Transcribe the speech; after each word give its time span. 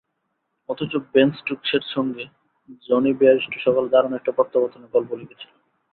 অথচ 0.69 0.91
বেন 1.13 1.29
স্টোকসের 1.31 1.83
সঙ্গে 1.93 2.25
জনি 2.83 3.11
বেয়ারস্টো 3.13 3.57
সকালে 3.59 3.87
দারুণ 3.89 4.13
একটা 4.13 4.31
প্রত্যাবর্তনের 4.31 4.93
গল্প 4.93 5.09
লিখছিলেন। 5.13 5.57